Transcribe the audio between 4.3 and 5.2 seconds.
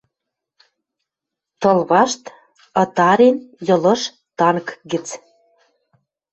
танк гӹц